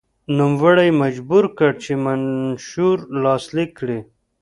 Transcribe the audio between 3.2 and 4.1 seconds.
لاسلیک کړي.